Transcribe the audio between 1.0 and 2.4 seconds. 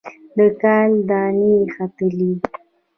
دانې ختلي